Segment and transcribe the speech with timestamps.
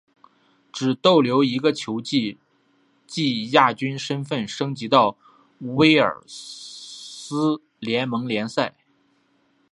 [0.73, 2.39] 只逗留一个球季
[3.05, 5.15] 即以亚军身份升级到
[5.59, 8.75] 威尔斯联盟联赛。